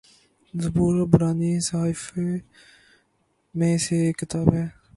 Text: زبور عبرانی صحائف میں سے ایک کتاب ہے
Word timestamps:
زبور 0.53 1.01
عبرانی 1.01 1.59
صحائف 1.59 2.01
میں 3.55 3.77
سے 3.77 3.95
ایک 4.05 4.17
کتاب 4.17 4.53
ہے 4.53 4.67